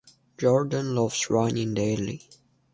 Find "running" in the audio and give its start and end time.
1.29-1.75